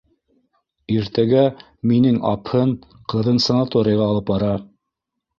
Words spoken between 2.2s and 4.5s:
апһын ҡыҙын санаторийға алып бара.